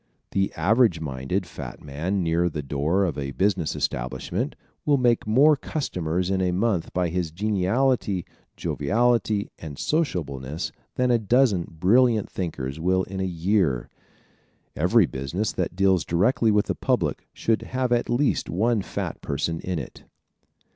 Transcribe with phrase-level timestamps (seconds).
[0.33, 5.55] One average minded fat man near the door of a business establishment will make more
[5.55, 8.25] customers in a month by his geniality,
[8.57, 13.89] joviality and sociableness than a dozen brilliant thinkers will in a year.
[14.75, 19.59] Every business that deals directly with the public should have at least one fat person
[19.59, 20.03] in it.